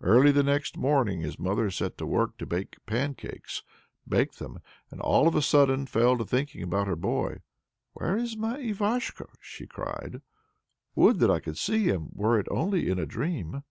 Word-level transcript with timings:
Early 0.00 0.32
the 0.32 0.42
next 0.42 0.78
morning 0.78 1.20
his 1.20 1.38
mother 1.38 1.70
set 1.70 1.98
to 1.98 2.06
work 2.06 2.38
to 2.38 2.46
bake 2.46 2.76
pancakes, 2.86 3.62
baked 4.08 4.38
them, 4.38 4.60
and 4.90 5.02
all 5.02 5.28
of 5.28 5.34
a 5.34 5.42
sudden 5.42 5.84
fell 5.84 6.16
to 6.16 6.24
thinking 6.24 6.62
about 6.62 6.86
her 6.86 6.96
boy. 6.96 7.42
"Where 7.92 8.16
is 8.16 8.38
my 8.38 8.56
Ivashko?" 8.58 9.26
she 9.38 9.66
cried; 9.66 10.22
"would 10.94 11.18
that 11.18 11.30
I 11.30 11.40
could 11.40 11.58
see 11.58 11.84
him, 11.84 12.08
were 12.14 12.40
it 12.40 12.46
only 12.50 12.88
in 12.88 12.98
a 12.98 13.04
dream!" 13.04 13.62